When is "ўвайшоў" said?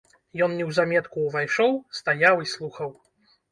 1.27-1.71